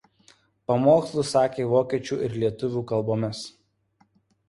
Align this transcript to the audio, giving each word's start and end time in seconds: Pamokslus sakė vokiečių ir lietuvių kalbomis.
Pamokslus 0.71 1.29
sakė 1.37 1.67
vokiečių 1.75 2.19
ir 2.29 2.41
lietuvių 2.45 2.85
kalbomis. 2.93 3.47